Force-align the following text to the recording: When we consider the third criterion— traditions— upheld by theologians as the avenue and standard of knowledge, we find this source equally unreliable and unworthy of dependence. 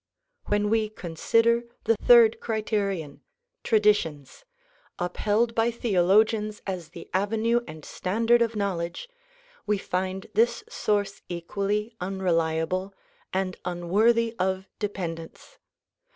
When 0.47 0.71
we 0.71 0.89
consider 0.89 1.65
the 1.83 1.95
third 1.95 2.39
criterion— 2.39 3.21
traditions— 3.63 4.43
upheld 4.97 5.53
by 5.53 5.69
theologians 5.69 6.59
as 6.65 6.89
the 6.89 7.07
avenue 7.13 7.61
and 7.67 7.85
standard 7.85 8.41
of 8.41 8.55
knowledge, 8.55 9.07
we 9.67 9.77
find 9.77 10.25
this 10.33 10.63
source 10.67 11.21
equally 11.29 11.95
unreliable 12.01 12.95
and 13.31 13.57
unworthy 13.63 14.35
of 14.39 14.67
dependence. 14.79 15.59